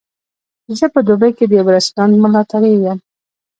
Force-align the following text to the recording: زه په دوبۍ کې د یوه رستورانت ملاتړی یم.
زه 0.77 0.85
په 0.93 0.99
دوبۍ 1.07 1.31
کې 1.37 1.45
د 1.47 1.51
یوه 1.59 1.71
رستورانت 1.77 2.15
ملاتړی 2.23 2.71
یم. 2.85 2.99